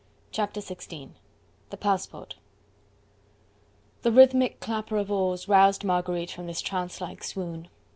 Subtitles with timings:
[0.31, 1.11] Chapter XVI:
[1.69, 2.37] The Passport
[4.01, 7.67] The rhythmic clapper of oars roused Marguerite from this trance like swoon.